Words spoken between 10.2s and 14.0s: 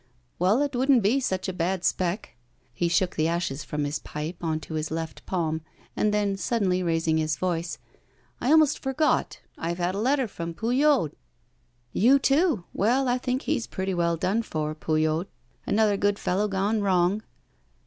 from Pouillaud.' 'You, too! well, I think he's pretty